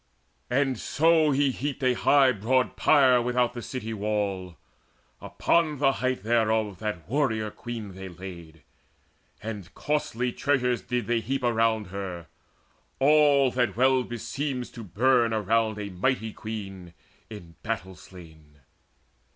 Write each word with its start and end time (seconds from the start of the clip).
And 0.49 0.79
so 0.79 1.29
he 1.29 1.51
heaped 1.51 1.83
A 1.83 1.93
high 1.93 2.31
broad 2.31 2.75
pyre 2.75 3.21
without 3.21 3.53
the 3.53 3.61
city 3.61 3.93
wall: 3.93 4.57
Upon 5.21 5.77
the 5.77 5.91
height 5.91 6.23
thereof 6.23 6.79
that 6.79 7.07
warrior 7.07 7.51
queen 7.51 7.93
They 7.93 8.09
laid, 8.09 8.63
and 9.43 9.71
costly 9.75 10.31
treasures 10.31 10.81
did 10.81 11.05
they 11.05 11.19
heap 11.19 11.43
Around 11.43 11.89
her, 11.93 12.25
all 12.97 13.51
that 13.51 13.77
well 13.77 14.01
beseems 14.01 14.71
to 14.71 14.83
burn 14.83 15.35
Around 15.35 15.77
a 15.77 15.91
mighty 15.91 16.33
queen 16.33 16.95
in 17.29 17.53
battle 17.61 17.93
slain. 17.93 18.61